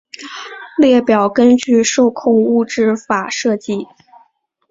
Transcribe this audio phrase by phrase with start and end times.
[0.79, 3.85] 列表根据受控物质法设计。